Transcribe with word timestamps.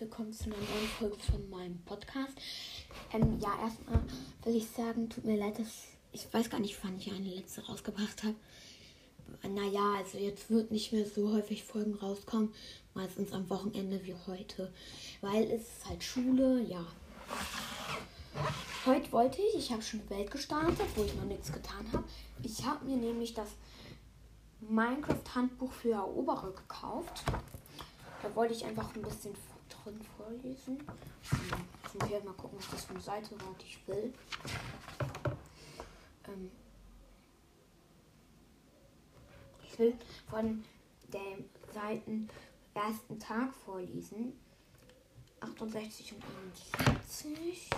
willkommen 0.00 0.32
zu 0.32 0.44
einer 0.44 0.56
neuen 0.56 0.88
Folge 0.98 1.18
von 1.18 1.50
meinem 1.50 1.78
Podcast. 1.84 2.32
Ähm, 3.12 3.38
ja, 3.38 3.50
erstmal 3.60 4.00
will 4.44 4.56
ich 4.56 4.66
sagen, 4.66 5.10
tut 5.10 5.26
mir 5.26 5.36
leid, 5.36 5.58
dass 5.58 5.88
ich 6.12 6.26
weiß 6.32 6.48
gar 6.48 6.58
nicht, 6.58 6.82
wann 6.82 6.96
ich 6.96 7.12
eine 7.12 7.28
letzte 7.28 7.62
rausgebracht 7.66 8.22
habe. 8.22 8.34
Naja, 9.46 9.96
also 9.98 10.16
jetzt 10.16 10.48
wird 10.48 10.70
nicht 10.70 10.92
mehr 10.94 11.04
so 11.04 11.30
häufig 11.34 11.64
Folgen 11.64 11.96
rauskommen, 11.96 12.54
meistens 12.94 13.32
am 13.32 13.50
Wochenende 13.50 14.02
wie 14.02 14.14
heute, 14.26 14.72
weil 15.20 15.44
es 15.50 15.60
ist 15.60 15.86
halt 15.86 16.02
Schule, 16.02 16.62
ja. 16.62 16.86
Heute 18.86 19.12
wollte 19.12 19.42
ich, 19.42 19.54
ich 19.54 19.70
habe 19.70 19.82
schon 19.82 20.00
eine 20.00 20.10
Welt 20.10 20.30
gestartet, 20.30 20.86
wo 20.96 21.04
ich 21.04 21.14
noch 21.14 21.24
nichts 21.24 21.52
getan 21.52 21.86
habe. 21.92 22.04
Ich 22.42 22.64
habe 22.64 22.86
mir 22.86 22.96
nämlich 22.96 23.34
das 23.34 23.50
Minecraft-Handbuch 24.60 25.72
für 25.72 25.92
Eroberer 25.92 26.52
gekauft. 26.52 27.22
Da 28.22 28.34
wollte 28.34 28.54
ich 28.54 28.64
einfach 28.64 28.94
ein 28.94 29.02
bisschen 29.02 29.34
drin 29.82 30.00
vorlesen. 30.16 30.78
Jetzt 31.82 31.94
muss 31.94 32.08
ich 32.08 32.14
halt 32.14 32.24
mal 32.24 32.34
gucken, 32.34 32.58
was 32.58 32.70
das 32.70 32.84
für 32.84 32.94
eine 32.94 33.02
Seite 33.02 33.30
war, 33.40 33.54
die 33.60 33.66
ich 33.66 33.88
will. 33.88 34.14
Ähm 36.28 36.50
ich 39.64 39.78
will 39.78 39.94
von 40.28 40.64
den 41.12 41.44
Seiten 41.72 42.28
ersten 42.74 43.18
Tag 43.18 43.54
vorlesen. 43.54 44.38
68 45.40 46.12
und 46.12 46.24
71. 46.78 47.70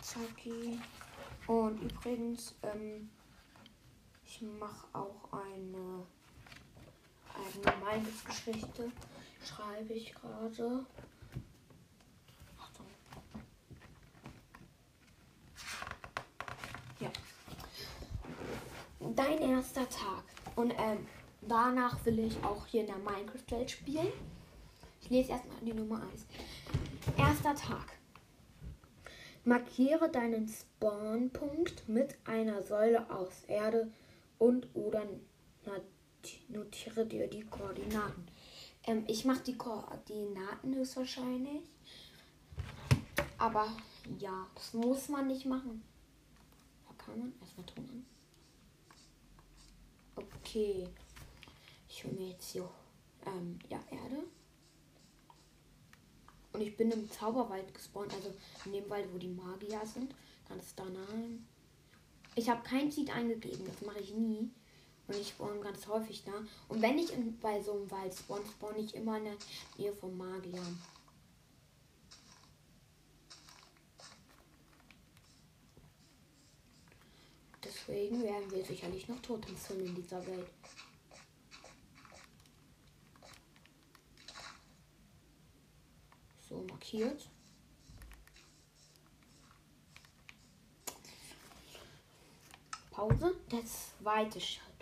Zacki. 0.00 0.80
Und 1.46 1.82
übrigens, 1.82 2.54
ähm, 2.62 3.10
ich 4.24 4.40
mache 4.40 4.86
auch 4.94 5.30
eine 5.32 6.06
Allgemeingeschichte 7.34 8.90
schreibe 9.44 9.92
ich 9.92 10.14
gerade. 10.14 10.86
Achtung. 12.58 12.86
Ja. 17.00 17.10
Dein 19.14 19.38
erster 19.38 19.88
Tag. 19.88 20.24
Und 20.56 20.72
ähm, 20.78 21.06
danach 21.42 22.04
will 22.06 22.20
ich 22.20 22.42
auch 22.44 22.66
hier 22.66 22.82
in 22.82 22.86
der 22.86 22.98
Minecraft-Welt 22.98 23.70
spielen. 23.70 24.12
Ich 25.00 25.10
lese 25.10 25.32
erstmal 25.32 25.58
die 25.60 25.74
Nummer 25.74 26.02
1. 26.12 26.26
Erster 27.18 27.54
Tag. 27.54 27.98
Markiere 29.44 30.08
deinen 30.08 30.48
Spawnpunkt 30.48 31.86
mit 31.86 32.16
einer 32.24 32.62
Säule 32.62 33.10
aus 33.10 33.44
Erde 33.46 33.92
und 34.38 34.68
oder 34.74 35.02
notiere 36.48 37.06
dir 37.06 37.28
die 37.28 37.44
Koordinaten. 37.44 38.26
Ähm, 38.84 39.04
ich 39.08 39.24
mache 39.24 39.42
die 39.44 39.56
Koordinaten 39.56 40.74
höchstwahrscheinlich. 40.74 41.62
Aber 43.38 43.68
ja, 44.18 44.46
das 44.54 44.74
muss 44.74 45.08
man 45.08 45.26
nicht 45.26 45.46
machen. 45.46 45.82
Da 46.86 46.94
kann 47.04 47.18
man 47.18 47.32
erstmal 47.40 47.66
Ton. 47.66 48.06
Okay. 50.16 50.88
Ich 51.88 52.04
hole 52.04 52.14
mir 52.14 52.28
jetzt 52.30 52.50
hier 52.50 52.68
ähm, 53.26 53.58
ja, 53.68 53.78
Erde. 53.90 54.24
Und 56.52 56.60
ich 56.60 56.76
bin 56.76 56.90
im 56.92 57.10
Zauberwald 57.10 57.74
gespawnt, 57.74 58.14
also 58.14 58.32
in 58.64 58.72
dem 58.72 58.88
Wald, 58.88 59.08
wo 59.12 59.18
die 59.18 59.28
Magier 59.28 59.84
sind. 59.84 60.14
Ganz 60.48 60.74
danach. 60.74 61.08
Ich 62.36 62.48
habe 62.48 62.62
kein 62.62 62.90
Seed 62.90 63.10
eingegeben, 63.10 63.64
das 63.64 63.80
mache 63.86 64.00
ich 64.00 64.12
nie. 64.12 64.50
Und 65.06 65.16
ich 65.16 65.28
spawn 65.28 65.60
ganz 65.60 65.86
häufig 65.86 66.24
da. 66.24 66.32
Und 66.68 66.80
wenn 66.80 66.98
ich 66.98 67.12
in, 67.12 67.38
bei 67.38 67.60
so 67.62 67.72
einem 67.72 67.90
Wald 67.90 68.14
spawn, 68.14 68.44
spawn 68.46 68.76
ich 68.76 68.94
immer 68.94 69.18
in 69.18 69.24
der 69.24 69.36
Nähe 69.76 69.92
vom 69.92 70.16
Magier. 70.16 70.62
Deswegen 77.62 78.22
werden 78.22 78.50
wir 78.50 78.64
sicherlich 78.64 79.08
noch 79.08 79.20
Totems 79.20 79.70
in 79.70 79.94
dieser 79.94 80.24
Welt. 80.26 80.48
So 86.48 86.62
markiert. 86.62 87.28
Pause. 92.90 93.34
Der 93.50 93.64
zweite 93.64 94.40
Schritt. 94.40 94.73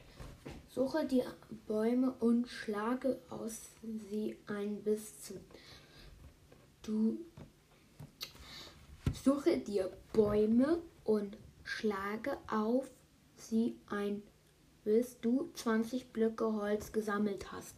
Suche 0.75 1.05
die 1.05 1.23
Bäume 1.67 2.13
und 2.13 2.49
schlage 2.49 3.21
aus 3.29 3.61
sie 3.83 4.39
ein 4.47 4.83
bis 4.83 5.21
zu. 5.21 5.35
Du 6.81 7.19
suche 9.23 9.59
dir 9.59 9.93
Bäume 10.15 10.81
und 11.05 11.37
schlage 11.63 12.39
auf 12.47 12.91
sie 13.37 13.77
ein, 13.91 14.23
bis 14.83 15.21
du 15.21 15.51
20 15.57 16.11
Blöcke 16.11 16.51
Holz 16.55 16.91
gesammelt 16.91 17.53
hast. 17.53 17.77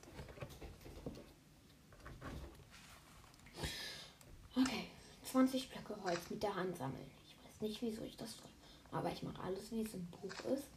Okay, 4.54 4.84
20 5.32 5.68
Blöcke 5.68 6.00
Holz 6.04 6.30
mit 6.30 6.44
der 6.44 6.54
Hand 6.54 6.76
sammeln. 6.76 7.10
Ich 7.26 7.34
weiß 7.44 7.60
nicht, 7.60 7.82
wieso 7.82 8.02
ich 8.04 8.16
das 8.16 8.36
soll, 8.36 8.50
aber 8.92 9.10
ich 9.10 9.24
mache 9.24 9.42
alles, 9.42 9.72
wie 9.72 9.82
es 9.82 9.94
im 9.94 10.06
Buch 10.06 10.32
ist. 10.52 10.68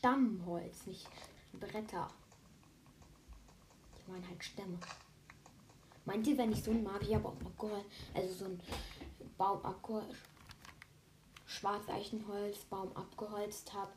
Stammholz, 0.00 0.86
nicht 0.86 1.06
Bretter. 1.52 2.08
Ich 3.98 4.08
meine 4.08 4.26
halt 4.26 4.42
Stämme. 4.42 4.78
Meint 6.06 6.26
ihr, 6.26 6.38
wenn 6.38 6.52
ich 6.52 6.62
so 6.62 6.70
einen 6.70 6.82
Magierbaum 6.82 7.36
abgeholzt, 7.44 7.86
also 8.14 8.32
so 8.32 8.44
einen 8.46 8.62
Baum 9.36 9.62
abgeholzt, 9.62 10.22
Schwarzeichenholzbaum 11.44 12.96
abgeholzt 12.96 13.74
habe, 13.74 13.92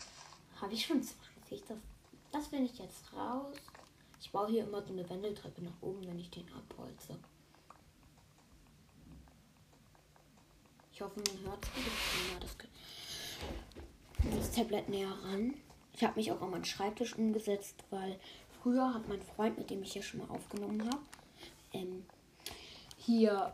habe 0.59 0.73
ich 0.73 0.85
schon 0.85 1.01
20. 1.01 1.63
Das, 1.69 1.77
das 2.33 2.47
finde 2.47 2.65
ich 2.65 2.77
jetzt 2.79 3.13
raus. 3.13 3.55
Ich 4.19 4.29
baue 4.29 4.49
hier 4.49 4.65
immer 4.65 4.81
so 4.81 4.91
eine 4.91 5.09
Wendeltreppe 5.09 5.63
nach 5.63 5.81
oben, 5.81 6.05
wenn 6.05 6.19
ich 6.19 6.29
den 6.29 6.51
abholze. 6.51 7.17
Ich 10.91 11.01
hoffe, 11.01 11.21
man 11.25 11.49
hört 11.49 11.65
es. 12.43 12.57
Das 14.37 14.51
Tablet 14.51 14.89
näher 14.89 15.17
ran. 15.23 15.53
Ich 15.95 16.03
habe 16.03 16.15
mich 16.15 16.31
auch 16.31 16.41
an 16.41 16.51
meinen 16.51 16.65
Schreibtisch 16.65 17.15
umgesetzt, 17.17 17.83
weil 17.89 18.19
früher 18.61 18.93
hat 18.93 19.07
mein 19.07 19.21
Freund, 19.21 19.57
mit 19.57 19.69
dem 19.69 19.83
ich 19.83 19.93
hier 19.93 20.03
schon 20.03 20.21
mal 20.21 20.29
aufgenommen 20.29 20.83
habe, 20.85 21.01
ähm, 21.73 22.05
hier 22.97 23.53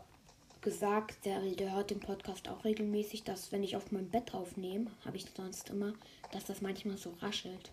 gesagt, 0.60 1.24
der, 1.24 1.40
der 1.40 1.74
hört 1.74 1.90
den 1.90 2.00
Podcast 2.00 2.48
auch 2.48 2.64
regelmäßig, 2.64 3.24
dass 3.24 3.50
wenn 3.50 3.62
ich 3.62 3.76
auf 3.76 3.92
meinem 3.92 4.10
Bett 4.10 4.34
aufnehme, 4.34 4.90
habe 5.04 5.16
ich 5.16 5.26
sonst 5.34 5.70
immer, 5.70 5.94
dass 6.32 6.44
das 6.44 6.60
manchmal 6.60 6.98
so 6.98 7.10
raschelt. 7.20 7.70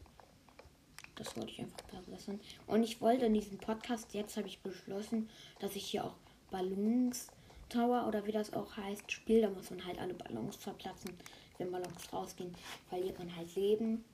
Das 1.15 1.35
wollte 1.35 1.51
ich 1.51 1.59
einfach 1.59 1.83
verbessern. 1.89 2.39
Und 2.67 2.83
ich 2.83 3.01
wollte 3.01 3.25
in 3.25 3.33
diesem 3.33 3.57
Podcast, 3.57 4.13
jetzt 4.13 4.37
habe 4.37 4.47
ich 4.47 4.59
beschlossen, 4.59 5.29
dass 5.59 5.75
ich 5.75 5.85
hier 5.85 6.05
auch 6.05 6.13
Ballons 6.51 7.27
Tower 7.69 8.05
oder 8.07 8.25
wie 8.25 8.31
das 8.31 8.53
auch 8.53 8.77
heißt, 8.77 9.11
spiele. 9.11 9.41
Da 9.41 9.49
muss 9.49 9.69
man 9.69 9.85
halt 9.85 9.99
alle 9.99 10.13
Ballons 10.13 10.55
verplatzen. 10.55 11.11
Wenn 11.57 11.71
Ballons 11.71 12.13
rausgehen, 12.13 12.53
verliert 12.87 13.19
man 13.19 13.35
halt 13.35 13.53
Leben. 13.55 14.05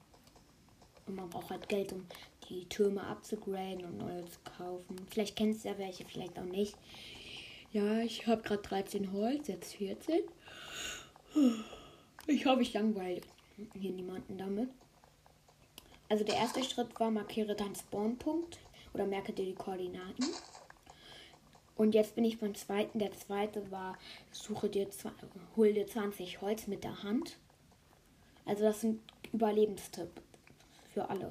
Und 1.06 1.16
man 1.16 1.30
braucht 1.30 1.50
halt 1.50 1.68
Geld, 1.68 1.94
um 1.94 2.06
die 2.50 2.66
Türme 2.70 3.04
abzugraden 3.04 3.86
und 3.86 3.98
neue 3.98 4.26
zu 4.26 4.40
kaufen. 4.58 4.96
Vielleicht 5.10 5.36
kennst 5.36 5.64
du 5.64 5.70
ja 5.70 5.78
welche, 5.78 6.06
vielleicht 6.06 6.38
auch 6.40 6.46
nicht. 6.46 6.76
Ja, 7.72 8.00
ich 8.00 8.28
habe 8.28 8.42
gerade 8.42 8.62
13 8.62 9.12
Holz, 9.12 9.48
jetzt 9.48 9.76
14. 9.76 10.22
Ich 12.28 12.46
hoffe, 12.46 12.62
ich 12.62 12.74
langweile 12.74 13.22
hier 13.74 13.92
niemanden 13.92 14.38
damit. 14.38 14.70
Also 16.08 16.24
der 16.24 16.36
erste 16.36 16.64
Schritt 16.64 17.00
war, 17.00 17.12
markiere 17.12 17.56
deinen 17.56 17.76
Spawnpunkt 17.76 18.60
oder 18.94 19.06
merke 19.06 19.34
dir 19.34 19.46
die 19.46 19.56
Koordinaten. 19.56 20.26
Und 21.76 21.96
jetzt 21.96 22.16
bin 22.16 22.24
ich 22.24 22.40
beim 22.40 22.54
zweiten. 22.54 23.00
Der 23.00 23.12
zweite 23.14 23.72
war, 23.72 23.98
suche 24.32 24.70
dir, 24.70 24.88
hol 25.56 25.74
dir 25.74 25.88
20 25.88 26.42
Holz 26.42 26.68
mit 26.68 26.84
der 26.84 27.02
Hand. 27.02 27.38
Also 28.46 28.64
das 28.64 28.82
sind 28.82 29.02
Überlebenstipps 29.32 30.22
für 30.94 31.10
alle. 31.10 31.30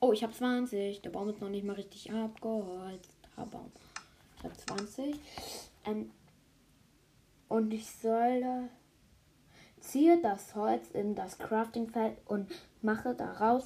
Oh, 0.00 0.12
ich 0.12 0.22
habe 0.22 0.32
20. 0.32 1.00
Der 1.02 1.10
Baum 1.10 1.28
ist 1.30 1.40
noch 1.40 1.48
nicht 1.48 1.64
mal 1.64 1.74
richtig 1.74 2.12
abgeholzt. 2.12 3.10
Baum. 3.36 3.72
Ich 4.38 4.44
habe 4.44 4.56
20. 4.56 5.18
Ähm, 5.84 6.10
und 7.48 7.72
ich 7.72 7.90
soll 7.90 8.68
ziehe 9.80 10.20
das 10.20 10.54
Holz 10.54 10.90
in 10.90 11.14
das 11.14 11.38
Craftingfeld 11.38 12.18
und 12.26 12.50
mache 12.82 13.14
daraus 13.14 13.64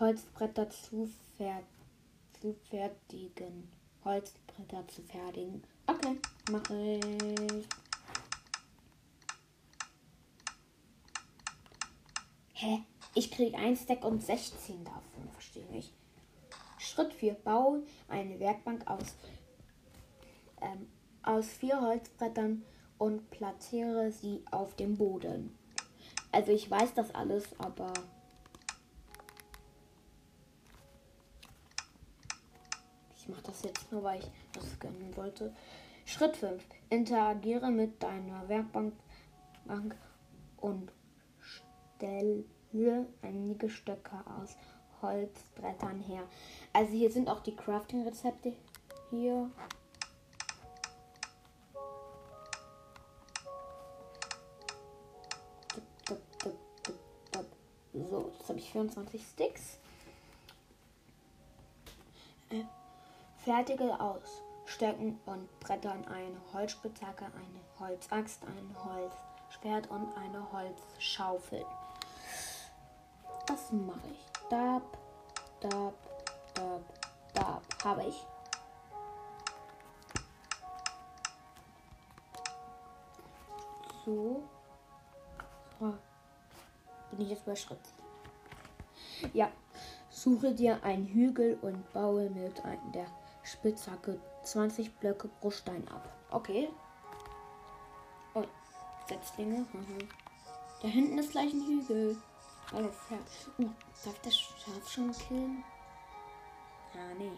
Holzbretter 0.00 0.68
zu, 0.68 1.08
fer 1.36 1.62
zu 2.40 2.54
fertigen. 2.68 3.70
Holzbretter 4.04 4.86
zu 4.88 5.02
fertigen. 5.02 5.62
Okay, 5.86 6.18
mache 6.50 6.74
ich. 6.74 7.66
Hä? 12.54 12.84
Ich 13.14 13.30
kriege 13.30 13.56
ein 13.56 13.76
Stack 13.76 14.04
und 14.04 14.22
16 14.22 14.84
davon. 14.84 15.28
Verstehe 15.32 15.66
nicht. 15.66 15.92
Schritt 16.78 17.12
4. 17.12 17.34
Baue 17.34 17.82
eine 18.08 18.38
Werkbank 18.40 18.86
aus, 18.88 19.14
ähm, 20.60 20.86
aus 21.22 21.46
vier 21.46 21.80
Holzbrettern 21.80 22.64
und 22.98 23.30
platziere 23.30 24.12
sie 24.12 24.44
auf 24.50 24.74
dem 24.76 24.96
Boden. 24.96 25.56
Also 26.32 26.52
ich 26.52 26.70
weiß 26.70 26.94
das 26.94 27.14
alles, 27.14 27.44
aber 27.58 27.92
ich 33.16 33.28
mache 33.28 33.42
das 33.42 33.62
jetzt 33.62 33.90
nur, 33.90 34.02
weil 34.04 34.20
ich 34.20 34.30
das 34.52 34.78
gönnen 34.78 35.16
wollte. 35.16 35.54
Schritt 36.04 36.36
5. 36.36 36.62
Interagiere 36.88 37.70
mit 37.70 38.02
deiner 38.02 38.48
Werkbank 38.48 38.94
Bank 39.66 39.94
und 40.56 40.90
stelle 42.70 43.06
einige 43.22 43.68
Stöcke 43.68 44.16
aus 44.40 44.56
Holzbrettern 45.02 46.00
her. 46.00 46.22
Also 46.72 46.92
hier 46.92 47.10
sind 47.10 47.28
auch 47.28 47.40
die 47.40 47.56
Crafting-Rezepte 47.56 48.54
hier. 49.10 49.50
So, 57.92 58.32
jetzt 58.38 58.48
habe 58.48 58.58
ich 58.58 58.70
24 58.70 59.22
Sticks. 59.22 59.78
Äh, 62.50 62.64
fertige 63.44 64.00
aus 64.00 64.42
Stöcken 64.66 65.18
und 65.26 65.60
Brettern 65.60 66.04
eine 66.06 66.36
Holzspitzhacke, 66.52 67.24
eine 67.24 67.78
Holzaxt, 67.78 68.42
ein 68.44 68.76
Holzschwert 68.84 69.90
und 69.90 70.08
eine 70.16 70.52
Holzschaufel. 70.52 71.64
Das 73.50 73.72
mache 73.72 74.06
ich. 74.12 74.48
Dab, 74.48 74.96
dab, 75.58 75.92
dab, 76.54 76.82
dab. 77.34 77.62
Habe 77.82 78.04
ich. 78.04 78.24
So. 84.04 84.44
so. 85.80 85.94
Bin 87.10 87.20
ich 87.22 87.30
jetzt 87.30 87.44
bei 87.44 87.56
Schritt. 87.56 87.80
Ja. 89.32 89.50
Suche 90.10 90.54
dir 90.54 90.84
einen 90.84 91.06
Hügel 91.06 91.58
und 91.60 91.92
baue 91.92 92.30
mit 92.30 92.62
der 92.94 93.06
Spitzhacke 93.42 94.20
20 94.44 94.94
Blöcke 94.98 95.26
pro 95.40 95.50
Stein 95.50 95.88
ab. 95.88 96.08
Okay. 96.30 96.68
Und 98.34 98.46
Setzlinge. 99.08 99.66
Mhm. 99.72 100.08
Da 100.82 100.88
hinten 100.88 101.18
ist 101.18 101.32
gleich 101.32 101.52
ein 101.52 101.66
Hügel. 101.66 102.16
Hallo 102.72 102.88
Pferd. 102.88 103.26
Uh, 103.58 103.68
darf 104.04 104.16
das 104.20 104.38
Schaf 104.38 104.88
schon 104.88 105.12
killen? 105.12 105.64
Ah, 106.94 107.14
nee. 107.18 107.32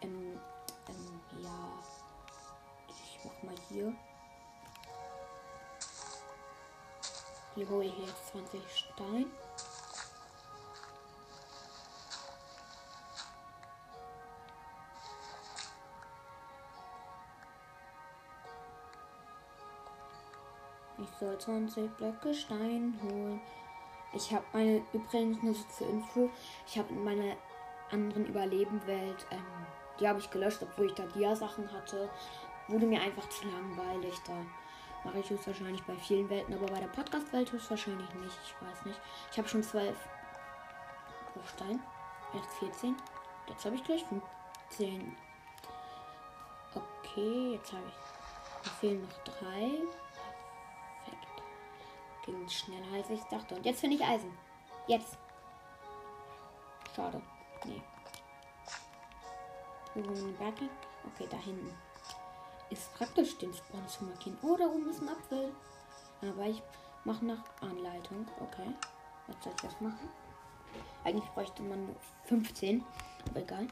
Ähm, 0.00 0.40
ähm, 0.88 1.20
ja. 1.42 1.68
Ich 2.88 3.18
mach 3.22 3.42
mal 3.42 3.54
hier. 3.68 3.92
Hier 7.54 7.68
hole 7.68 7.84
ich 7.84 7.98
jetzt 7.98 8.28
20 8.28 8.62
Stein. 8.74 9.26
Ich 21.02 21.18
soll 21.18 21.36
20 21.36 21.96
Blöcke 21.96 22.32
Stein 22.32 22.98
holen. 23.02 23.40
Ich 24.12 24.32
habe 24.32 24.44
meine, 24.52 24.82
übrigens 24.92 25.42
nur 25.42 25.54
zur 25.68 25.88
Info, 25.88 26.30
ich 26.66 26.78
habe 26.78 26.90
in 26.90 27.02
meiner 27.02 27.34
anderen 27.90 28.26
Überlebenwelt, 28.26 29.26
ähm, 29.30 29.66
die 29.98 30.06
habe 30.06 30.18
ich 30.18 30.30
gelöscht, 30.30 30.62
obwohl 30.62 30.86
ich 30.86 30.94
da 30.94 31.04
Dia-Sachen 31.04 31.70
hatte. 31.72 32.08
Wurde 32.68 32.86
mir 32.86 33.00
einfach 33.00 33.28
zu 33.30 33.46
langweilig. 33.48 34.14
Da 34.26 34.34
mache 35.04 35.18
ich 35.18 35.30
es 35.30 35.46
wahrscheinlich 35.46 35.82
bei 35.84 35.94
vielen 35.96 36.28
Welten, 36.30 36.54
aber 36.54 36.66
bei 36.66 36.80
der 36.80 36.86
Podcast-Welt 36.88 37.52
wahrscheinlich 37.70 38.14
nicht. 38.14 38.38
Ich 38.44 38.54
weiß 38.66 38.84
nicht. 38.86 39.00
Ich 39.32 39.38
habe 39.38 39.48
schon 39.48 39.62
12 39.62 39.96
Bruchstein. 41.34 41.80
Jetzt 42.34 42.54
14. 42.58 42.96
Jetzt 43.48 43.64
habe 43.64 43.76
ich 43.76 43.84
gleich 43.84 44.04
15. 44.04 45.16
Okay, 46.74 47.52
jetzt 47.54 47.72
habe 47.72 47.82
ich. 47.88 48.64
Mir 48.64 48.70
fehlen 48.78 49.02
noch 49.02 49.24
drei. 49.24 50.01
Ging 52.24 52.48
schneller 52.48 52.92
als 52.94 53.10
ich 53.10 53.22
dachte. 53.24 53.56
Und 53.56 53.66
jetzt 53.66 53.80
finde 53.80 53.96
ich 53.96 54.04
Eisen. 54.04 54.32
Jetzt. 54.86 55.18
Schade. 56.94 57.20
Nee. 57.64 57.82
Okay, 59.94 61.26
da 61.30 61.36
hinten. 61.36 61.74
Ist 62.70 62.94
praktisch, 62.94 63.36
den 63.38 63.52
Spawn 63.52 63.86
zu 63.88 64.04
markieren. 64.04 64.38
Oh, 64.42 64.56
da 64.56 64.66
oben 64.66 64.88
ist 64.88 65.02
ein 65.02 65.08
Apfel. 65.08 65.52
Aber 66.22 66.46
ich 66.46 66.62
mache 67.04 67.24
nach 67.24 67.42
Anleitung. 67.60 68.26
Okay. 68.40 68.72
Was 69.26 69.36
soll 69.42 69.52
ich 69.54 69.62
das 69.62 69.80
machen? 69.80 70.08
Eigentlich 71.04 71.28
bräuchte 71.30 71.62
man 71.62 71.86
nur 71.86 71.96
15. 72.24 72.84
Aber 73.28 73.40
egal. 73.40 73.66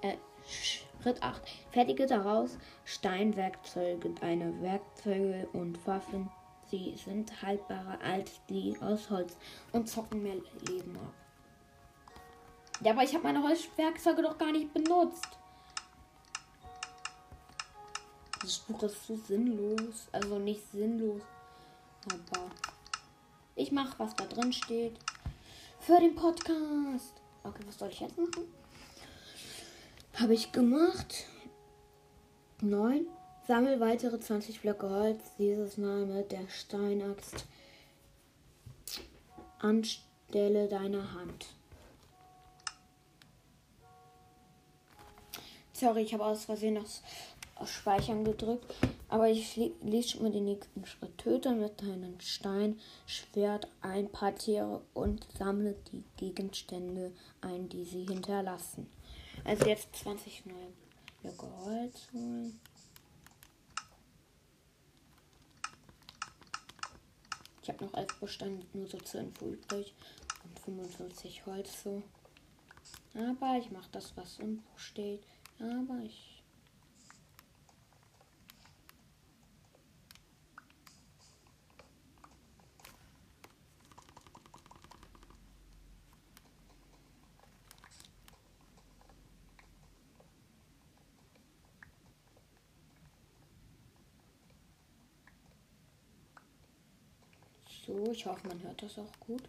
Äh, 0.00 0.16
Schritt 0.46 1.22
8. 1.22 1.42
Fertige 1.70 2.06
daraus 2.06 2.58
Steinwerkzeuge, 2.84 4.10
deine 4.10 4.60
Werkzeuge 4.62 5.48
und 5.52 5.86
Waffen 5.86 6.30
Sie 6.72 6.96
sind 6.96 7.42
haltbarer 7.42 8.00
als 8.02 8.40
die 8.48 8.74
aus 8.80 9.10
Holz 9.10 9.36
und 9.72 9.90
zocken 9.90 10.22
mehr 10.22 10.36
Leben 10.66 10.96
ab. 10.96 11.12
Ja, 12.80 12.92
aber 12.92 13.02
ich 13.02 13.12
habe 13.12 13.24
meine 13.24 13.42
Holzwerkzeuge 13.42 14.22
doch 14.22 14.38
gar 14.38 14.52
nicht 14.52 14.72
benutzt. 14.72 15.28
Das 18.40 18.58
Buch 18.60 18.82
ist 18.84 19.06
so 19.06 19.16
sinnlos. 19.16 20.08
Also 20.12 20.38
nicht 20.38 20.62
sinnlos. 20.72 21.20
Aber 22.10 22.50
ich 23.54 23.70
mache, 23.70 23.98
was 23.98 24.16
da 24.16 24.24
drin 24.24 24.54
steht. 24.54 24.98
Für 25.78 26.00
den 26.00 26.14
Podcast. 26.14 27.20
Okay, 27.44 27.62
was 27.66 27.78
soll 27.78 27.90
ich 27.90 28.00
jetzt 28.00 28.16
machen? 28.16 28.50
Habe 30.14 30.32
ich 30.32 30.52
gemacht. 30.52 31.26
Neun. 32.62 33.06
Sammel 33.46 33.80
weitere 33.80 34.20
20 34.20 34.60
Blöcke 34.60 34.88
Holz, 34.88 35.20
dieses 35.36 35.76
Mal 35.76 36.06
mit 36.06 36.30
der 36.30 36.48
Steinaxt 36.48 37.44
anstelle 39.58 40.68
deiner 40.68 41.12
Hand. 41.12 41.46
Sorry, 45.72 46.02
ich 46.02 46.14
habe 46.14 46.24
aus 46.24 46.44
Versehen 46.44 46.76
das 46.76 47.02
Speichern 47.64 48.24
gedrückt, 48.24 48.72
aber 49.08 49.28
ich 49.28 49.56
lese 49.82 50.10
schon 50.10 50.22
mal 50.22 50.30
den 50.30 50.44
nächsten 50.44 50.86
Schritt. 50.86 51.18
Töte 51.18 51.50
mit 51.50 51.82
deinem 51.82 52.20
Stein, 52.20 52.78
Schwert 53.06 53.66
ein 53.80 54.08
paar 54.08 54.36
Tiere 54.36 54.82
und 54.94 55.26
sammle 55.36 55.74
die 55.90 56.04
Gegenstände 56.16 57.10
ein, 57.40 57.68
die 57.68 57.84
sie 57.84 58.04
hinterlassen. 58.04 58.88
Also 59.42 59.66
jetzt 59.66 59.96
20 59.96 60.46
neue 60.46 60.72
Blöcke 61.20 61.46
Holz 61.64 62.08
holen. 62.12 62.60
Ich 67.62 67.68
habe 67.68 67.84
noch 67.84 67.94
11 67.94 68.14
Bestand 68.20 68.74
nur 68.74 68.88
so 68.88 68.98
zur 68.98 69.20
Info 69.20 69.46
übrig 69.46 69.94
und 70.44 70.58
55 70.60 71.46
Holz 71.46 71.82
so. 71.84 72.02
Aber 73.14 73.58
ich 73.58 73.70
mache 73.70 73.88
das, 73.92 74.16
was 74.16 74.38
im 74.38 74.56
Buch 74.56 74.78
steht. 74.78 75.22
Aber 75.60 76.00
ich 76.04 76.31
So, 97.86 98.10
ich 98.12 98.26
hoffe, 98.26 98.46
man 98.48 98.62
hört 98.62 98.82
das 98.82 98.98
auch 98.98 99.12
gut. 99.20 99.42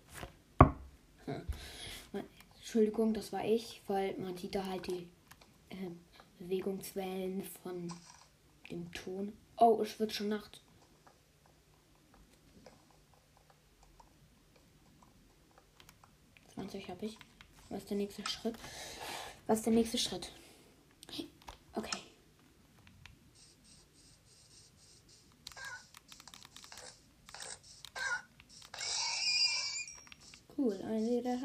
Hm. 1.25 1.41
Entschuldigung, 2.55 3.13
das 3.13 3.31
war 3.31 3.45
ich, 3.45 3.81
weil 3.87 4.15
man 4.17 4.35
sieht 4.37 4.55
da 4.55 4.65
halt 4.65 4.87
die 4.87 5.07
äh, 5.69 5.91
Bewegungswellen 6.39 7.43
von 7.61 7.93
dem 8.71 8.91
Ton. 8.93 9.33
Oh, 9.57 9.79
es 9.81 9.99
wird 9.99 10.11
schon 10.13 10.29
Nacht. 10.29 10.63
Habe 16.93 17.05
ich. 17.05 17.17
Was 17.69 17.79
ist 17.79 17.89
der 17.89 17.97
nächste 17.97 18.27
Schritt? 18.27 18.55
Was 19.45 19.59
ist 19.59 19.65
der 19.65 19.73
nächste 19.73 19.97
Schritt? 19.97 20.31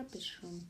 hab 0.08 0.14
ich 0.14 0.26
schon. 0.26 0.66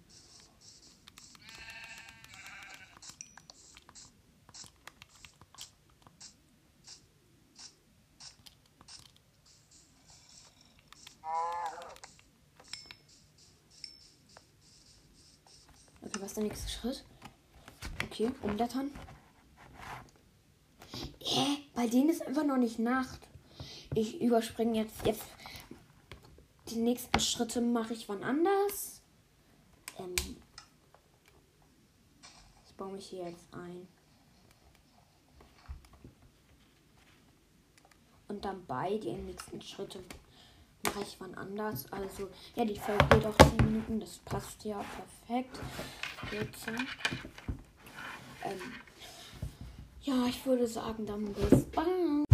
Okay, 16.03 16.21
was 16.21 16.29
ist 16.29 16.37
der 16.37 16.45
nächste 16.45 16.69
Schritt? 16.69 17.05
Okay, 18.05 18.31
umblättern. 18.43 18.91
Hä? 21.21 21.59
Bei 21.75 21.87
denen 21.87 22.09
ist 22.09 22.27
einfach 22.27 22.45
noch 22.45 22.57
nicht 22.57 22.81
Nacht. 22.81 23.21
Ich 23.95 24.21
überspringe 24.21 24.83
jetzt, 24.83 25.07
jetzt. 25.07 25.23
Die 26.71 26.77
nächsten 26.77 27.21
Schritte 27.21 27.61
mache 27.61 27.95
ich 27.95 28.09
wann 28.09 28.25
anders. 28.25 28.98
Ich 32.99 33.11
hier 33.11 33.29
jetzt 33.29 33.55
ein. 33.55 33.87
Und 38.27 38.45
dann 38.45 38.67
bei 38.67 38.99
den 38.99 39.27
nächsten 39.27 39.63
Schritte 39.63 40.03
mache 40.85 41.03
ich 41.03 41.17
wann 41.21 41.33
anders. 41.37 41.91
Also, 41.93 42.29
ja, 42.57 42.65
die 42.65 42.77
Folge 42.77 43.05
geht 43.11 43.27
auch 43.27 43.39
10 43.39 43.57
Minuten. 43.65 44.01
Das 44.01 44.19
passt 44.19 44.65
ja 44.65 44.85
perfekt. 45.27 45.61
Jetzt. 46.33 46.67
Ähm, 48.45 48.61
ja, 50.03 50.27
ich 50.27 50.45
würde 50.45 50.67
sagen, 50.67 51.07
dann 51.07 51.33
bis 51.33 51.65
bald. 51.67 52.28